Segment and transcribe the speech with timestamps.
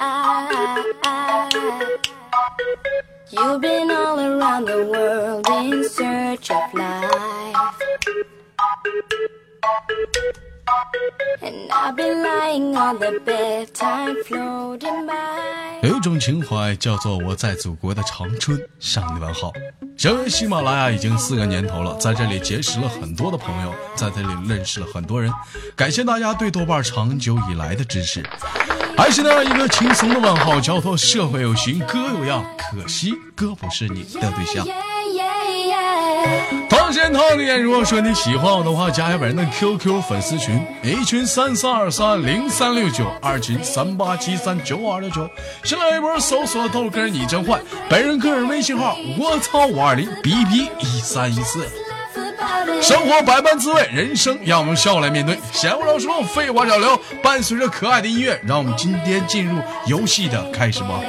[0.00, 1.98] I,
[3.30, 7.56] you've been all around the world in search of life.
[15.82, 19.50] 有一种情怀叫做我在祖国的长春向你问好。
[19.96, 25.32] 小为喜马拉雅已经四个年头了，在这里结识了很多的朋友，在这里认识了很多人，
[25.74, 28.22] 感谢大家对豆瓣长久以来的支持。
[28.98, 34.66] 还是那样一个轻松的问号，叫做社会有型哥有样，可惜哥不是你的对象。
[36.40, 36.68] Yeah, yeah, yeah.
[36.68, 45.28] 同时同点，如果说你喜欢我的话，加一下本人的 QQ 粉丝群，A 群三三二三零三六九，二群三八七三九二六九，
[45.62, 51.68] 新浪微博搜索豆哥你真坏，本人个人微信号我操五二零 B B 一三一四。
[52.80, 55.38] 生活百般滋味，人生让我们笑来面对。
[55.52, 61.00] 闲话少说，废话少聊，伴随着可爱的音乐，让我们今天进入游戏的开始吧。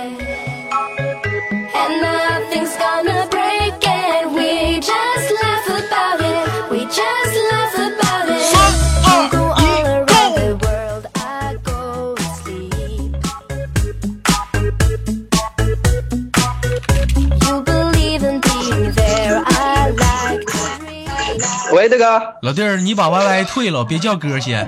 [21.74, 24.66] 喂，大哥，老弟儿，你把 YY 退了，别叫哥先。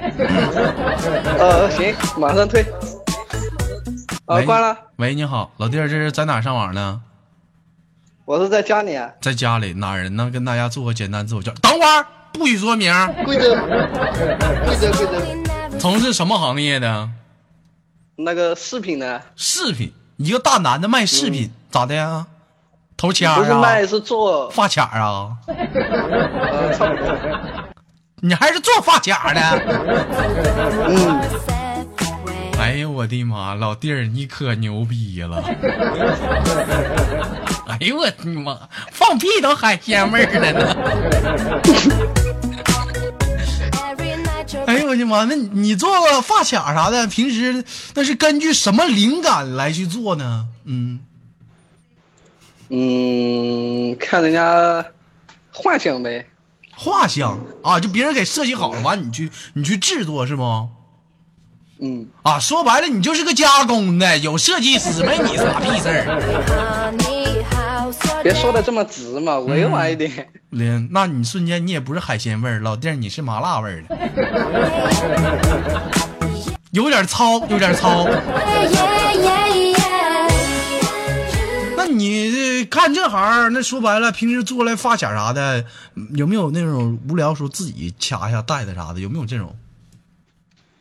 [1.37, 2.65] 呃，行，马上退。
[4.25, 7.01] 呃，喂关了，喂，你好，老弟儿，这是在哪上网呢？
[8.25, 9.09] 我是在家里啊。
[9.21, 10.29] 在家里，哪人呢？
[10.31, 11.57] 跟大家做个简单自我介绍。
[11.61, 13.53] 等会儿不许说名儿，贵州，
[14.65, 17.09] 贵州，贵州，从事什么行业的？
[18.15, 19.21] 那个饰品的？
[19.35, 22.27] 饰品，一个大男的卖饰品，咋的呀？
[23.03, 23.85] 头签儿不是卖，啊？
[23.85, 25.35] 是做，发卡啊？
[25.45, 27.13] 呃，差不多。
[28.21, 29.41] 你还是做发卡的？
[30.87, 31.19] 嗯，
[32.57, 35.43] 哎呦我的妈，老弟儿你可牛逼了！
[37.67, 38.57] 哎呦我的妈，
[38.93, 40.73] 放屁都海鲜味儿了呢
[44.65, 50.45] 哎呦我的妈，那你你做个发卡啥的，平时那是根据什么灵感来去做呢？
[50.63, 51.01] 嗯，
[52.75, 54.83] 嗯，看人家
[55.51, 56.25] 幻想呗。
[56.75, 60.69] 画像啊，就别人给设计好了，完你去你去制作是不？
[61.79, 66.93] 嗯，啊，说白了你就是个加工的，有设计师没你啥屁事儿。
[68.23, 70.27] 别说的这么直嘛，委婉一点。
[70.49, 73.95] 林，那你瞬间你也不是海鲜味儿，老弟儿你是麻辣味儿的，
[76.71, 78.07] 有点糙，有点糙。
[81.93, 85.65] 你干这行，那说白了，平时做来发卡啥的，
[86.15, 88.99] 有没有那种无聊时候自己掐一下带的啥的？
[88.99, 89.55] 有没有这种？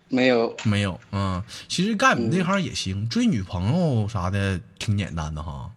[0.08, 5.70] 没有，没有，嗯，其实干你这行也行，追女朋友啥的挺简单的哈。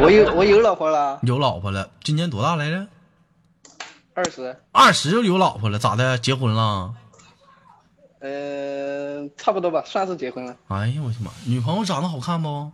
[0.00, 2.86] 我有我有老婆了，有老婆了，今年多大来着？
[4.14, 6.18] 二十，二十就有老婆了，咋的？
[6.18, 6.94] 结婚了？
[8.20, 10.54] 呃，差不多吧，算是结婚了。
[10.68, 11.32] 哎呀我的妈！
[11.44, 12.70] 女朋友长得好看不？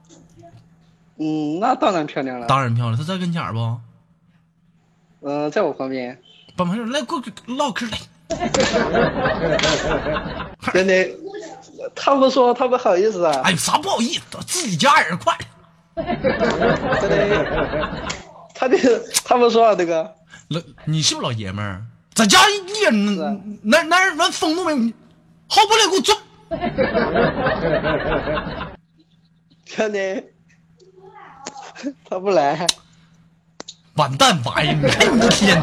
[1.19, 2.47] 嗯，那当然漂亮了。
[2.47, 3.81] 当然漂亮，她在跟前儿不？
[5.21, 6.17] 嗯、在我旁边，
[6.57, 7.99] 把门儿来过去唠嗑来。
[10.73, 11.09] 真的，
[11.95, 15.37] 他不说他不好意思啊，哎呦，啥不好意思，自己家人快。
[15.97, 16.07] 真
[17.11, 17.99] 的，
[18.55, 18.77] 他这
[19.25, 20.15] 他不说啊，这个，
[20.49, 21.83] 老，你是不是老爷们儿？
[22.15, 24.79] 在家一点是啊男男人连风都没有，
[25.49, 26.17] 好不了给我转。
[29.65, 30.25] 真的，
[32.09, 32.67] 他不来，
[33.95, 34.75] 完蛋玩意儿！
[34.75, 35.63] 你看你这天，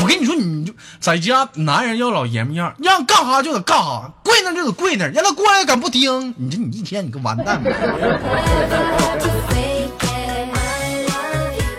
[0.00, 7.62] 我跟你说，你就在家，男人要老爷们样，让干啥就得干啥，跪那就得跪那，让他过来敢不听，你这你一天你个完蛋。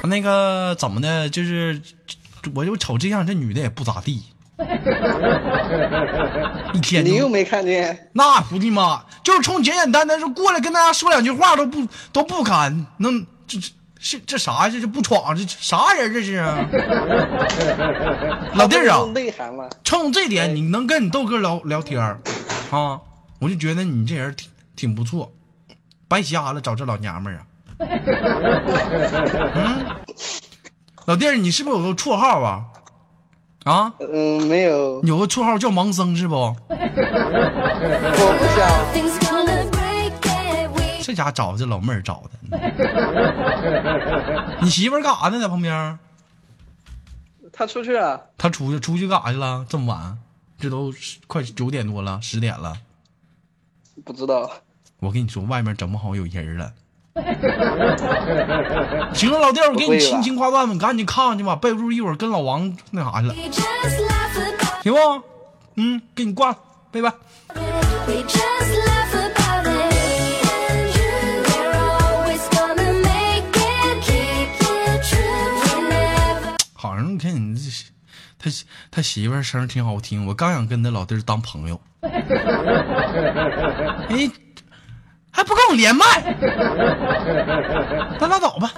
[0.03, 1.79] 那个怎么的，就是
[2.55, 4.23] 我就瞅这样，这女的也不咋地，
[6.73, 13.09] 一天你又没看见，那不的妈，就是冲简简单单说过来跟大家说两句话都不都不敢，那
[13.47, 13.69] 这这
[13.99, 14.69] 是这啥呀？
[14.69, 16.67] 这是不闯这这啥人这是啊？
[18.53, 18.99] 老弟儿啊
[19.83, 22.19] 冲这点你能跟你豆哥聊聊天儿
[22.71, 22.99] 啊，
[23.39, 25.31] 我就觉得你这人挺挺不错，
[26.07, 27.45] 白瞎了找这老娘们儿啊。
[29.55, 29.85] 嗯，
[31.05, 32.65] 老弟儿，你是不是有个绰号啊？
[33.65, 36.35] 啊，嗯，没有，有个绰号叫盲僧是不？
[36.35, 36.55] 我
[38.39, 38.69] 不想
[41.03, 42.59] 这家找这老妹儿找的。
[44.61, 45.39] 你媳妇儿干啥呢？
[45.39, 45.99] 在旁边？
[47.51, 49.65] 他出去了，他出去出去干啥去了？
[49.67, 50.17] 这么晚，
[50.59, 50.93] 这都
[51.27, 52.77] 快九点多了，十点了。
[54.05, 54.49] 不知道。
[54.99, 56.71] 我跟你说，外面整不好有人了。
[59.13, 63.35] 行了，老弟，我给你轻轻挂断吧，赶紧看去吧，备不住一会儿跟老王那啥去了，
[64.83, 64.97] 行不？
[65.75, 66.57] 嗯，给你挂了，
[66.91, 67.13] 拜拜。
[76.73, 77.69] 好像你看你这，
[78.37, 78.49] 他
[78.89, 81.79] 他媳妇儿声挺好听，我刚想跟那老弟儿当朋友。
[84.09, 84.31] 哎。
[85.39, 86.03] 还不跟我连麦，
[88.19, 88.69] 咱拉倒吧。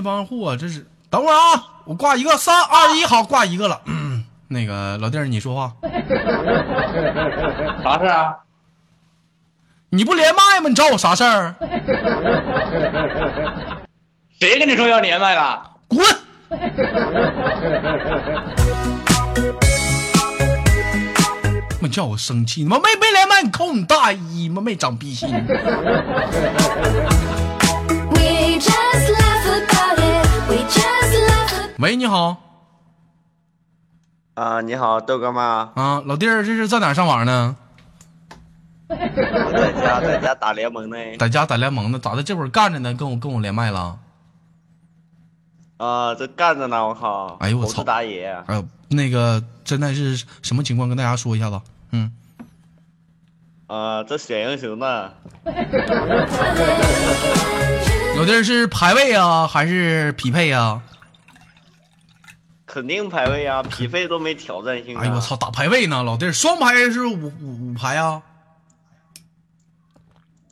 [0.00, 3.82] 这帮货，这是等会儿啊，我挂一个，三二一，好，挂一个了。
[3.84, 5.70] 嗯， 那个老弟儿，你说话，
[7.84, 8.34] 啥事啊？
[9.90, 10.70] 你不连麦吗？
[10.70, 11.54] 你找我啥事儿？
[14.40, 15.70] 谁跟你说要连麦了？
[15.86, 16.02] 滚！
[21.82, 24.62] 妈叫我生气，你妈没没连麦，你扣你大衣妈？
[24.62, 25.28] 没长逼心。
[31.80, 32.36] 喂，你好
[34.34, 35.72] 啊，你好，豆哥吗？
[35.74, 37.56] 啊，老弟儿，这是在哪儿上网呢？
[38.88, 40.96] 我在家，在家打联盟呢。
[41.18, 42.22] 在家打联盟呢，咋的？
[42.22, 43.98] 这会儿干着呢，跟我跟我连麦了。
[45.78, 47.38] 啊，这干着呢，我靠！
[47.40, 50.86] 哎呦我操打野，哎呦，那个真的是什么情况？
[50.86, 51.58] 跟大家说一下子。
[51.92, 52.12] 嗯，
[53.68, 55.10] 啊，这选英雄呢？
[58.18, 60.82] 老弟儿是排位啊，还是匹配啊？
[62.72, 65.02] 肯定排位啊，匹配都没挑战性啊！
[65.02, 68.22] 哎呦我操，打排位呢，老弟儿，双排是五五五排啊？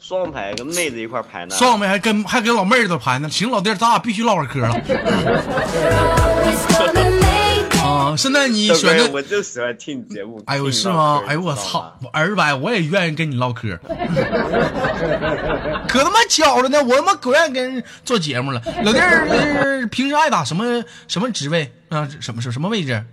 [0.01, 1.55] 双排跟妹子一块排呢。
[1.55, 3.31] 双排还跟还跟老妹儿都排呢。
[3.31, 4.75] 行，老弟儿，咱俩必须唠会嗑了.
[7.85, 8.17] 啊！
[8.19, 10.43] 现在你选的，我就喜欢听你节目。
[10.47, 11.23] 哎呦是吗？
[11.27, 11.93] 哎呦我操吗！
[12.03, 13.79] 我儿白我也愿意跟你唠嗑，
[15.89, 16.83] 可他妈巧了呢！
[16.83, 18.61] 我他妈可愿意跟人做节目了。
[18.83, 18.99] 老弟
[19.91, 22.09] 平时爱打什么什么职位啊？
[22.21, 23.05] 什么什什么位置？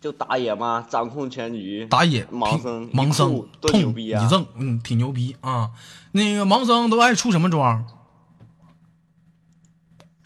[0.00, 1.86] 就打野嘛，掌控全局。
[1.86, 4.24] 打野盲僧，盲僧多牛逼啊！
[4.24, 5.70] 一正，嗯，挺牛逼啊。
[6.10, 7.86] 那个盲僧都爱出什么装？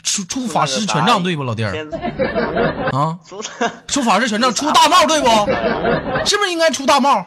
[0.03, 1.77] 出出法师权杖对不，老弟儿
[2.93, 3.19] 啊？
[3.27, 3.43] 出
[3.87, 5.27] 出法师权杖，出大帽对不？
[6.25, 7.27] 是不是应该出大帽？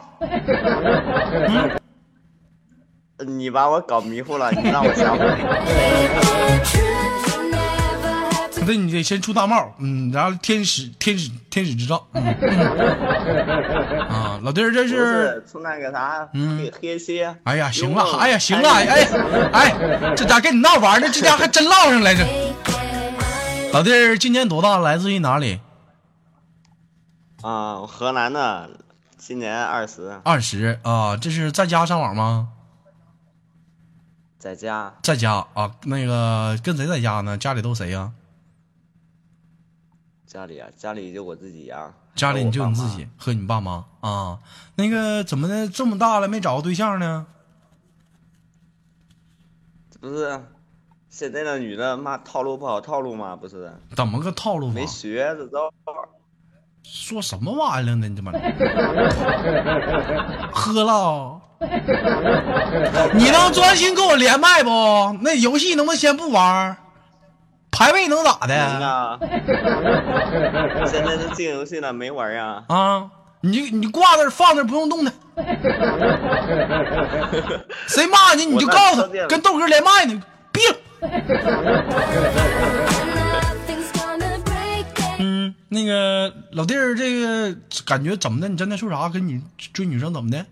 [3.28, 5.16] 你把我搞迷糊了，你让我想
[8.66, 12.22] 对，你得先出大帽，嗯，然后天使天使天使之杖，嗯
[14.08, 17.34] 啊，老弟儿这是，是出那个啥嗯黑黑蝎。
[17.44, 19.04] 哎呀，行了，哎呀，行了，哎
[19.52, 22.24] 哎，这咋跟你闹玩呢，这家还真唠上来着。
[23.72, 24.78] 老弟儿今年多大？
[24.78, 25.60] 来自于哪里？
[27.42, 28.70] 啊，河南的，
[29.16, 32.48] 今年二十，二十啊，这是在家上网吗？
[34.38, 37.36] 在家在家啊，那个跟谁在家呢？
[37.36, 38.10] 家里都谁呀、
[40.30, 44.38] 家里啊，家里就我自己呀、家里你就你自己和你爸妈啊？
[44.76, 45.68] 那个怎么的？
[45.68, 47.26] 这么大了没找个对象呢？
[50.00, 50.40] 不是，
[51.08, 53.34] 现在的女的妈套路不好套路吗？
[53.34, 54.86] 不是，怎么个套路法没？
[54.86, 55.68] 学这招。
[56.84, 58.08] 说什么玩意儿呢？
[58.08, 58.38] 你他妈的，
[60.54, 61.40] 喝了？
[63.14, 64.70] 你能专心跟我连麦不？
[65.22, 66.76] 那游戏能不能先不玩？
[67.70, 68.86] 排位能咋能的？
[68.86, 69.18] 啊！
[70.86, 73.10] 现在都进游戏了，没玩呀、啊，
[73.42, 75.12] 你你挂那儿放那儿不用动它。
[77.86, 80.22] 谁骂你你就告诉他，跟豆哥连麦呢，
[80.52, 80.60] 闭.
[85.18, 87.54] 嗯，那个老弟儿，这个
[87.86, 88.48] 感觉怎么的？
[88.48, 89.08] 你刚才说啥？
[89.08, 89.40] 跟你
[89.72, 90.44] 追女生怎么的？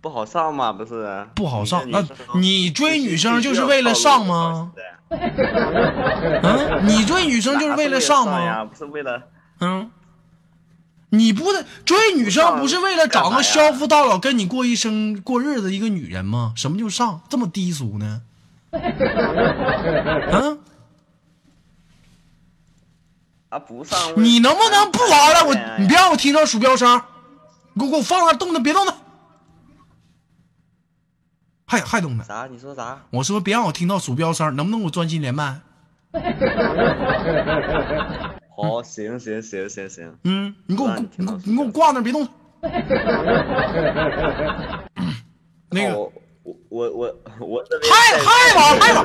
[0.00, 1.26] 不好上吗，不是？
[1.34, 1.82] 不好上？
[1.90, 2.04] 那
[2.34, 4.72] 你追女生就是为了上吗？？
[5.10, 8.24] 嗯， 你追女生就是为了上？
[8.26, 8.64] 吗？
[8.64, 9.22] 不是为了，
[9.60, 9.90] 嗯，
[11.10, 16.52] 你不是追女生不是为了找个消夫到老跟你过一生过日子的一个女人吗？
[16.56, 18.22] 什么就上这么低俗呢？
[18.70, 20.56] 啊，
[23.48, 23.98] 啊，不上。
[24.16, 25.44] 你能不能不玩了？
[25.44, 27.02] 我哎你别让我听到鼠标声，
[27.76, 28.94] 给我给我放那动弹，别动弹，
[31.70, 32.26] 还还动弹。
[32.26, 32.48] 啥？
[32.50, 32.98] 你说啥？
[33.10, 35.60] 我说别让我听到鼠标声，能不能给我专心连麦？
[38.56, 40.12] 好，行行行行行。
[40.24, 42.26] 嗯，你给我你你给我你给我挂那儿，别动。
[45.70, 46.10] 那个哦
[46.42, 48.98] 我我我我这边嗨嗨吧嗨吧，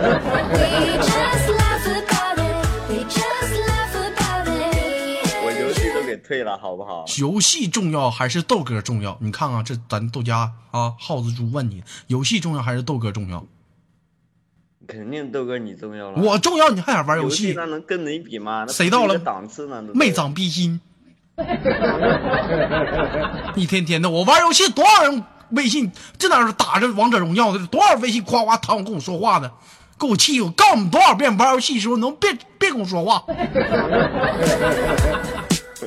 [6.16, 7.06] 给退了，好不好？
[7.20, 9.18] 游戏重要还是豆哥重要？
[9.20, 13.46] 你看看这咱豆家啊，耗子猪问你，游戏重要还是豆哥重要？
[14.88, 16.22] 肯定豆哥你重要了。
[16.22, 17.54] 我重要，你还想玩游游戏戏？
[17.56, 18.66] 那能跟你比吗？
[18.68, 19.84] 谁到了档次呢？
[19.94, 20.80] 没长逼心，
[23.56, 29.52] 一天天的我玩游戏，多少人微信这哪是打着王者荣耀的，多少微信夸夸弹我跟我说话的，
[30.00, 30.40] 给我气！
[30.42, 33.24] 我告诉你多少遍，玩游戏的时候能别别跟我说话。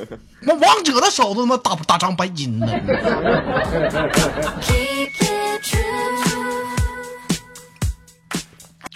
[0.47, 2.67] 我王者的手都他妈打打张白金呢。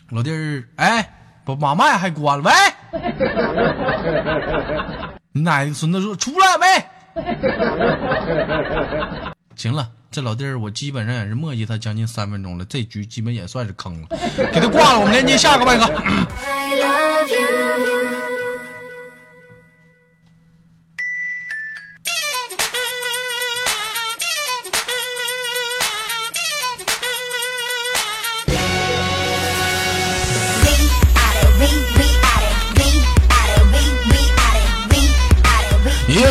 [0.09, 1.09] 老弟儿，哎，
[1.43, 3.01] 把把麦还关了，喂，
[5.31, 6.67] 你奶奶孙子说出来喂。
[9.55, 14.07] 行了，这老弟儿我基本上也是磨叽他将近三分钟了，这局基本也算是坑了，
[14.53, 15.85] 给他挂了，我们连接下个麦克。
[15.85, 18.02] I love you.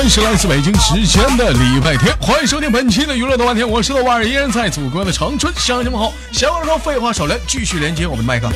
[0.03, 6.13] 依然是来自北京时间的礼拜天，欢迎收听本期的娱乐豆瓣天，我是豆瓣儿，依然在祖国的长春乡亲们好。
[6.33, 8.51] 闲话少说，废话少聊，继续连接我们的麦克。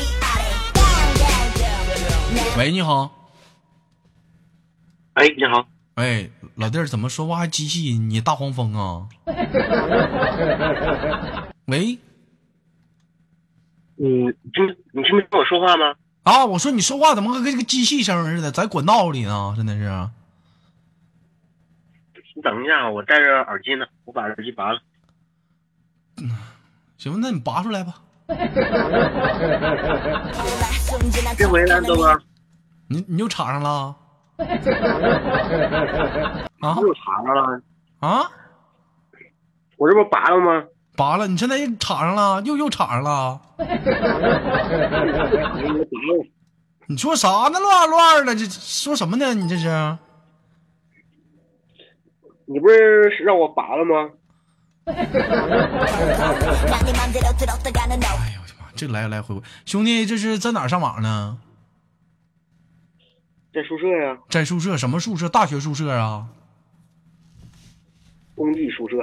[2.58, 3.28] 喂，你好，
[5.14, 8.10] 哎，你好，哎，老弟儿怎么说话还机器人？
[8.10, 9.06] 你大黄蜂啊？
[11.66, 11.96] 喂，
[13.94, 15.94] 你听你听没听我说话吗？
[16.24, 19.54] 啊，我说你说话怎么和跟这个机器声似的，在管道里呢？
[19.56, 20.08] 真的是。
[22.46, 24.78] 你等一下，我戴着耳机呢，我把耳机拔了。
[26.96, 27.94] 行，那你拔出来吧。
[31.36, 32.16] 这回呢，豆哥
[32.88, 33.96] 你你又插上了？
[36.60, 37.60] 啊又插上了，
[38.00, 38.30] 啊，
[39.76, 40.64] 我这不拔了吗？
[40.96, 41.26] 拔了！
[41.26, 43.40] 你现在又插上了，又又插上 了，
[46.86, 47.58] 你说啥呢？
[47.58, 49.34] 乱乱的，这说什么呢？
[49.34, 49.98] 你这是？
[52.46, 54.10] 你不是让我拔了吗？
[54.86, 55.04] 哎呦
[58.40, 58.70] 我的妈！
[58.76, 61.38] 这来来回回，兄弟，这是在哪上网呢？
[63.52, 64.76] 在宿舍呀、在宿舍？
[64.76, 65.28] 什么宿舍？
[65.28, 66.28] 大学宿舍啊？
[68.34, 68.96] 公寓宿舍。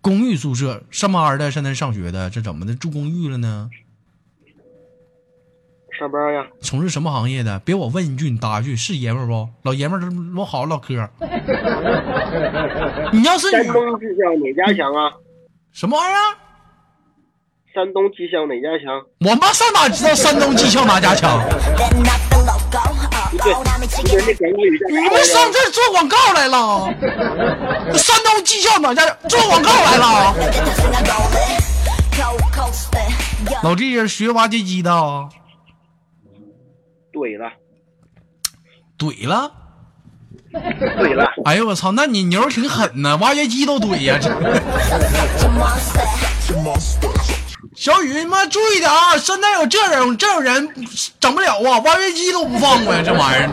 [0.00, 3.68] 公寓宿舍，上班的，现在上学的，这怎么的住公寓了呢？
[6.00, 6.46] 上班呀？
[6.62, 7.58] 从事什么行业的？
[7.58, 9.46] 别我问一句你答一句，是爷们不？
[9.64, 10.94] 老爷们儿，我好唠嗑。
[13.12, 15.12] 你要是，山东技校哪家强啊？
[15.72, 16.32] 什么玩意儿？
[17.74, 19.02] 山东技校哪家强？
[19.30, 21.38] 我妈上哪知道山东技校哪家强？
[21.92, 21.98] 你
[25.10, 26.90] 们上这做广告来了？
[27.92, 30.34] 山东技校哪家做广告来了？
[33.62, 35.28] 老弟，学挖掘机的。
[37.12, 37.52] 怼了，
[38.98, 39.52] 怼了。
[40.52, 44.28] 怼了，哎呦我操，那你牛挺狠呐，挖掘机都怼呀、这
[47.76, 49.16] 小雨，你妈注意点啊！
[49.16, 50.68] 现在有这种这种人
[51.20, 53.48] 整不了啊，挖掘机都不放过呀，这玩意儿。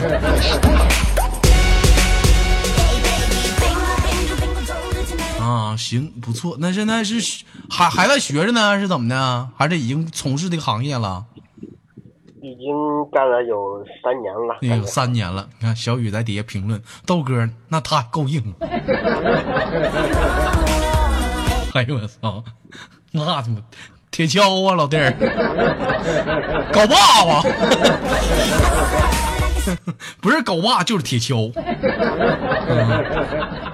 [5.40, 6.58] 啊，行，不错。
[6.60, 9.50] 那现在是还还在学着呢，是怎么的？
[9.56, 11.24] 还是已经从事这个行业了？
[12.51, 12.74] 已经
[13.12, 14.58] 干了有三年了。
[14.62, 15.50] 那个三年了。
[15.60, 18.56] 你看小雨在底下评论，豆哥那他够硬。
[21.74, 22.44] 哎呦我操，
[23.12, 23.58] 那他妈
[24.10, 25.12] 铁锹啊，老弟儿，
[26.72, 26.96] 镐把
[27.42, 27.50] 子，
[30.22, 31.51] 不是镐把就是铁锹。
[32.70, 33.04] 嗯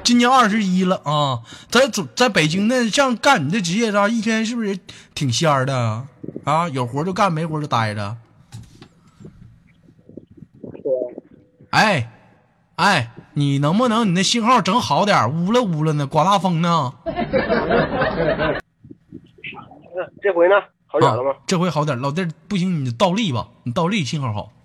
[0.03, 1.39] 今年二十一了啊，
[1.70, 4.77] 在在在北京呢，像干你这职业上，一天是不是
[5.15, 6.03] 挺仙儿的
[6.44, 6.68] 啊？
[6.68, 8.18] 有活就干，没活就待着。
[11.74, 12.08] 哎，
[12.75, 15.27] 哎，你能不能你那信号整好点儿？
[15.27, 16.94] 呜了呜了呢，刮大风呢。
[17.06, 17.13] 嗯
[20.22, 20.53] 这回呢，
[20.86, 21.36] 好点了吗啊？
[21.48, 24.53] 这回好点，老弟不行，你倒立吧，你倒立信号好。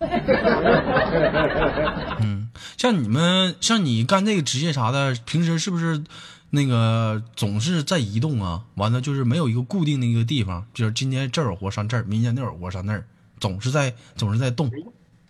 [2.20, 6.04] 嗯，像你们像你干这个职业啥的，平时是不是
[6.50, 8.64] 那个总是在移动啊？
[8.74, 13.06] 完了就是没有一个固定的一个地方，就是今天这儿有活上这儿，明天那儿有活上那儿，
[13.40, 14.70] 总是在总是在动。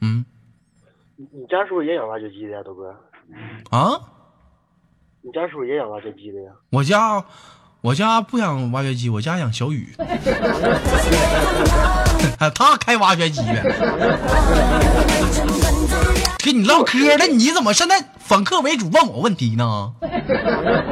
[0.00, 0.24] 嗯
[1.20, 2.94] 你你家是不是也养挖掘机的呀，豆哥？
[3.76, 4.00] 啊，
[5.20, 6.52] 你家是不是也养挖掘机的呀？
[6.70, 7.24] 我家
[7.80, 9.88] 我家不养挖掘机，我家养小雨。
[12.54, 13.62] 他开挖掘机的。
[16.44, 19.92] 跟你唠嗑呢，你怎么现在反客为主问我问题呢？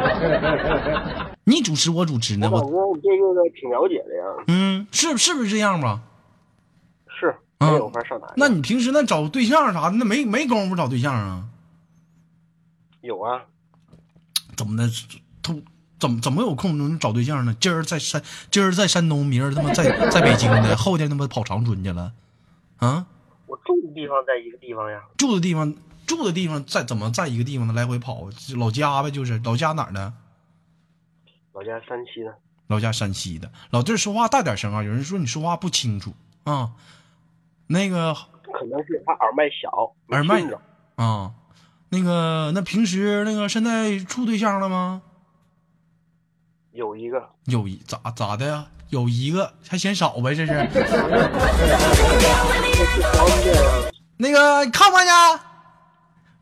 [1.45, 2.50] 你主持我主持呢？
[2.50, 4.25] 我感我这个挺了解的呀。
[4.49, 6.00] 嗯，是是不是这样吧？
[7.21, 8.35] 是，嗯没有法上哪去？
[8.37, 11.49] 那你平时那找对象啥的，那没没工夫找对象啊？
[13.01, 13.43] 有啊？
[14.57, 14.91] 怎么的？
[15.43, 15.63] 都
[15.99, 17.57] 怎么怎么有空能找对象呢？
[17.61, 22.13] 今儿在山，今儿在山东，明儿他妈在 在北京的，后天他妈跑长春去了，
[22.77, 23.07] 啊？
[23.47, 25.03] 我住的地方在一个地方呀。
[25.17, 25.75] 住的地方
[26.07, 27.73] 住的地方在怎么在一个地方呢？
[27.73, 30.13] 来回跑，老家呗，就是老家哪儿的？
[31.53, 32.35] 老家山西的。
[32.67, 33.51] 老家山西的。
[33.71, 34.83] 老弟说话大点声啊！
[34.83, 36.13] 有人说你说话不清楚
[36.45, 36.73] 啊。
[37.66, 38.14] 那个
[38.52, 40.61] 可能是他耳麦小，耳麦听着
[40.96, 41.32] 啊，
[41.88, 45.02] 那个那平时那个现在处对象了吗？
[46.73, 48.66] 有一个，有一咋咋的呀？
[48.90, 50.32] 有一个还嫌少呗？
[50.35, 50.52] 这是
[54.18, 55.12] 那个你看不看见？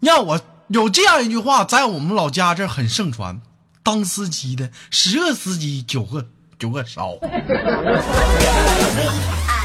[0.01, 0.39] 让我
[0.69, 3.41] 有这样一句话，在我们老家这很盛传：
[3.83, 6.27] 当司机的十个司机九个
[6.59, 7.15] 九个少。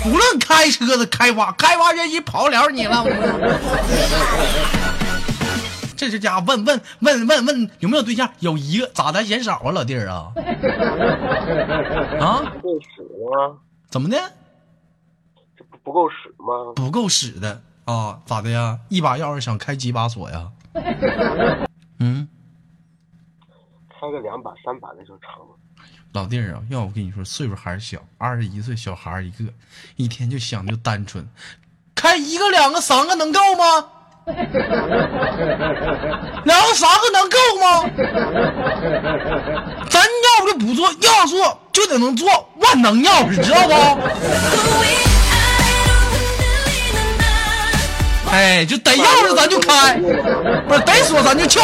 [0.06, 3.04] 无论开车的开挖开挖掘机跑不了你了。
[5.98, 8.32] 这是家问问问问问有没有对象？
[8.40, 10.32] 有一个咋的嫌少啊，老弟儿啊？
[12.22, 12.40] 啊？
[12.62, 13.58] 不够使吗？
[13.90, 14.18] 怎么的？
[15.58, 16.72] 这不不够使吗？
[16.76, 18.18] 不够使的啊？
[18.26, 18.80] 咋的呀？
[18.88, 20.50] 一把钥匙想开几把锁呀？
[22.00, 22.30] 嗯，
[23.90, 25.58] 开个两把三把那就成了。
[26.12, 29.46] 老弟儿啊，要我跟你说，岁数还是小，二十一岁小孩儿一个，
[29.96, 31.24] 一天就想就单纯，
[31.94, 33.86] 开一个、两个、三个能够吗？
[36.46, 37.86] 两个、三个能够吗？
[39.90, 43.74] 咱要不就不做，要做就得能做，万能钥匙，知道不？
[48.32, 49.96] 哎，就逮钥匙咱就开，
[50.68, 51.62] 不是逮锁咱就撬。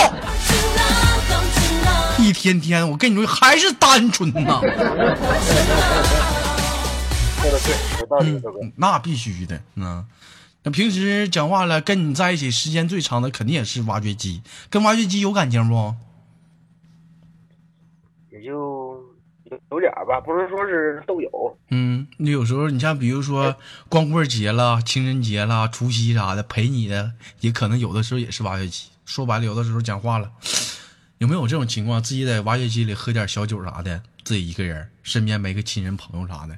[2.27, 4.59] 一天天，我跟你说，还是单纯呐。
[7.39, 8.59] 说的对，有道理，豆哥。
[8.75, 10.03] 那必须的，嗯。
[10.63, 15.93] 那平时讲话了，跟你在一起时间最长的肯定也是挖掘机，跟挖掘机有感情不？
[18.31, 18.51] 也就
[19.43, 21.29] 有有点吧，不是说是都有。
[21.69, 23.55] 嗯，你有时候你像比如说
[23.87, 27.11] 光棍节啦、情人节啦、除夕啥的，陪你的
[27.41, 28.87] 也可能有的时候也是挖掘机。
[29.05, 30.31] 说白了，有的时候讲话了，
[31.17, 32.01] 有没有这种情况？
[32.01, 36.57] 自己在挖掘机里喝点小酒啥的，自己一个人，身边没个亲人朋友啥的，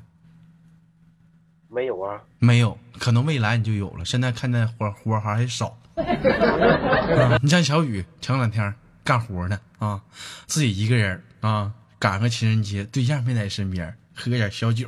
[1.69, 2.21] 没有啊？
[2.39, 4.03] 没有，可能未来你就有了。
[4.05, 5.77] 现在看那活活还少。
[5.97, 10.01] 啊你像小雨前两天干活呢啊，
[10.45, 14.87] 自己一个人啊，赶个情人节，对象没在身边，喝点小酒，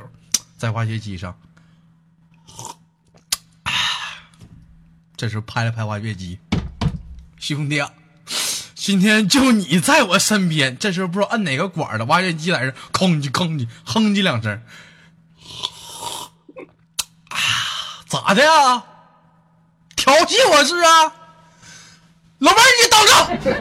[0.56, 1.36] 在挖掘机上，
[3.64, 3.72] 啊
[5.16, 6.38] 这时候拍了拍挖掘机，
[7.38, 7.92] 兄弟啊，
[8.82, 10.78] 今天就你在我身边。
[10.78, 14.62] 这时候不知道摁哪个管了，挖掘机在这吭叽吭叽哼唧两声，
[17.28, 17.36] 啊，
[18.08, 18.82] 咋的呀？
[19.94, 21.12] 调戏我是啊？
[22.38, 23.52] 老妹儿，你等着！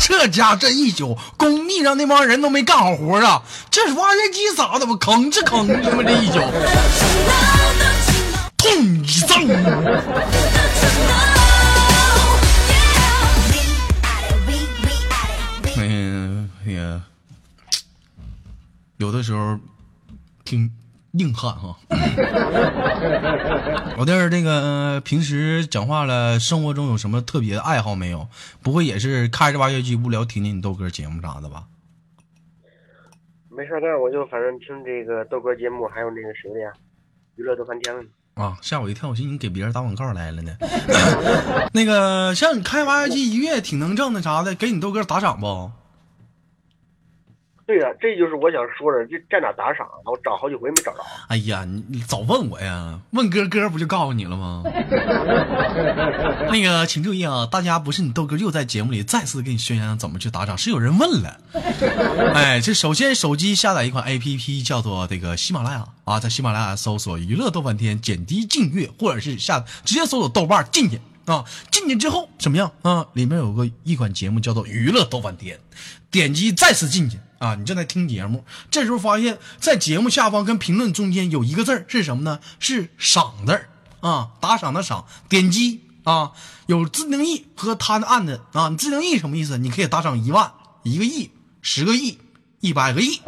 [0.00, 3.42] 这家这一宿，工地上那帮人都没干好活啊！
[3.70, 4.86] 这挖掘机咋的？
[4.86, 6.40] 我吭哧吭哧他妈这一宿，
[8.56, 9.06] 痛一
[19.14, 19.58] 的时候
[20.44, 20.70] 挺
[21.12, 21.76] 硬汉哈。
[23.96, 28.28] 老弟儿，这个、呃平时讲话了，生活中有什么特别的爱好没有？
[28.62, 31.64] 不会也是开着挖掘机无聊听听你豆哥节目啥的吧？
[33.48, 36.72] 没事儿干，我就反正听这个豆哥节目，还有那个谁的呀，
[37.36, 38.02] 娱乐逗翻天了。
[38.34, 39.08] 啊，吓我一跳！
[39.10, 40.56] 我寻思你给别人打广告来了呢。
[41.72, 45.70] 那个，像你开挖掘机一月挺能挣的啥的，给你豆哥打赏不？
[47.66, 49.96] 对呀、这就是我想说的，这在哪打赏啊？
[50.04, 50.98] 我找好几回没找着。
[51.28, 54.62] 哎呀，你你早问我呀，问哥哥不就告诉你了吗？
[56.52, 61.40] 那个，请注意啊，大家不是你豆哥又在节目里再次给你宣扬怎么去打赏，是有人问了。
[62.34, 71.44] 哎，这首先手机下载一款 A P P 叫做这个喜马拉雅啊，在喜马拉雅搜索“娱乐豆瓣天”，点击订阅，或者是下直接搜索豆瓣儿进去啊。
[71.70, 73.06] 进去之后怎么样啊？
[73.14, 75.58] 里面有个一款节目叫做“娱乐豆瓣天”，
[76.12, 82.40] 点击再次进去啊，你正在听节目，这时候发现，在节目下方跟评论中间有一个字儿是什么呢？
[82.58, 83.68] 是“赏”字儿
[84.00, 86.32] 啊，打赏的赏，点击啊，
[86.64, 89.58] 有自定义和它的按的啊，你自定义什么意思？
[89.58, 90.50] 你可以打赏一万、
[90.84, 91.30] 一个亿、
[91.60, 92.18] 十个亿、
[92.60, 93.20] 一百个亿，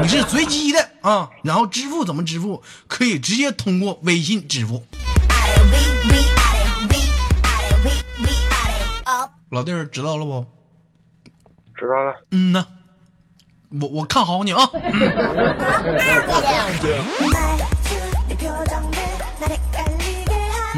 [0.00, 1.28] 你是随机的啊。
[1.42, 2.62] 然后支付怎么支付？
[2.86, 4.84] 可以直接通过微信支付。
[4.92, 6.98] It, we, we at it, we
[7.42, 7.90] at it, we,
[8.22, 9.06] we at it.
[9.06, 9.32] Up.
[9.50, 10.46] 老弟儿知道了不？
[11.76, 12.14] 知道了。
[12.30, 12.66] 嗯呐，
[13.80, 14.60] 我我看好你啊。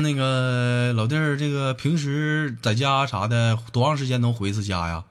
[0.02, 5.04] 那个老弟儿，这个平时在家啥的，多长时间能回一次家呀？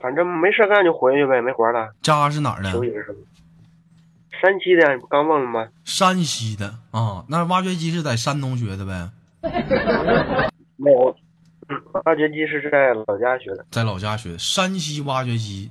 [0.00, 1.92] 反正没事干就回去呗，没活了。
[2.00, 2.70] 家是哪儿的？
[4.40, 5.68] 山西的，刚问了吗？
[5.84, 9.10] 山西的啊，那挖掘机是在山东学的呗？
[10.76, 11.14] 没有，
[12.04, 13.64] 挖掘机是在老家学的。
[13.70, 14.38] 在老家学的。
[14.38, 15.70] 山西挖掘机，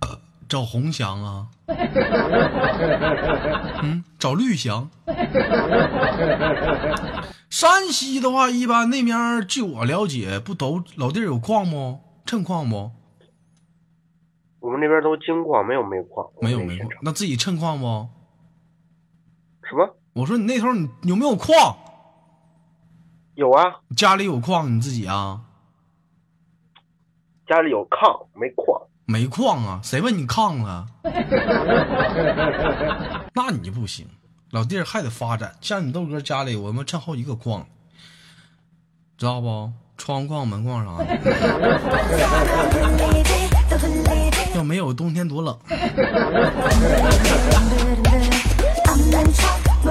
[0.00, 1.46] 呃找红翔啊，
[3.82, 4.88] 嗯，找绿翔。
[7.50, 11.98] 山西的话，一般那边儿据我了解，不都老弟儿有矿不？
[12.26, 12.90] 趁矿不？
[14.60, 16.26] 我们那边都金矿，没有煤矿。
[16.40, 16.90] 没有煤矿。
[17.02, 18.08] 那自己趁矿不？
[19.68, 19.96] 什么？
[20.14, 21.76] 我说你那头你有没有矿？
[23.38, 25.42] 有啊，家里有矿，你自己啊。
[27.46, 29.80] 家里有炕，没矿，没矿啊？
[29.80, 30.86] 谁问你炕啊？
[33.34, 34.08] 那你不行，
[34.50, 35.54] 老弟儿还得发展。
[35.60, 37.64] 像你豆哥家里，我们挣好几个矿，
[39.16, 39.70] 知道不？
[39.96, 41.04] 窗框、门框啥的。
[44.56, 45.56] 要没有，冬天多冷。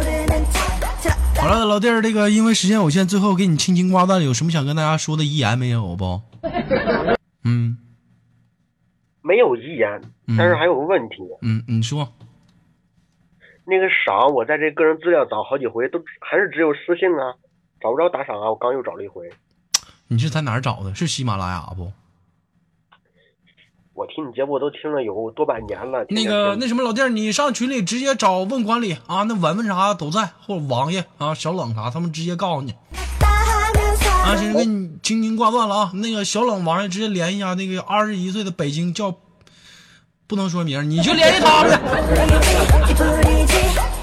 [1.48, 6.22] 好了，老弟儿，这个因为时间有限，最后给你轻轻挂断，有什么想跟大家说的遗言没有不？
[7.46, 7.78] 嗯
[9.22, 12.12] 没有遗言，嗯但是还有个问题，嗯，你说
[13.64, 17.34] 那个赏我在这个人资料找好几回，都还是只有私信啊，
[17.80, 18.50] 找不着打赏啊。
[18.50, 19.30] 我刚又找了一回，
[20.10, 20.94] 你是在哪儿找的？
[20.94, 21.90] 是喜马拉雅不？
[23.98, 32.74] 我听你节目都听了有多半年了，那个那什么老弟，你上群里直接找问管理啊，那文文啥都在，或者王爷啊、小冷啥，他们直接告诉你。
[33.24, 35.92] 啊，这给你轻轻挂断了啊。
[35.96, 39.16] 那个小冷王爷直接联系一下那个二十一岁的北京叫，
[40.28, 41.72] 不能说名，你就联系他们
[42.86, 42.94] 去。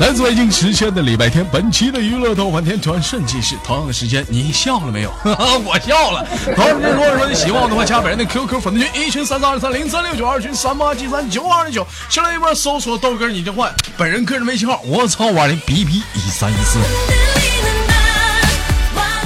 [0.00, 3.54] 来自北京时间的礼拜天，本期的娱乐豆瓣天转瞬即逝。
[3.62, 5.12] 同样的时间，你笑了没有？
[5.22, 6.26] 我笑了。
[6.56, 11.86] 同样时，如果说你喜欢我的话，加本人的 QQ 粉丝群，一群三三二三零三六九，二群三八七三九二零九。
[12.08, 16.78] 新来一波搜索豆哥你就换，本人个人微信号我操五二零 B B 一三一四。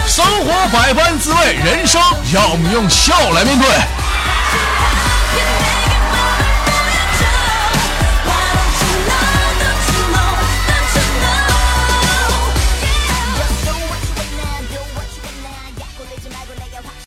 [0.09, 2.03] 生活百般滋味，人生
[2.35, 4.04] 要么用笑来面对。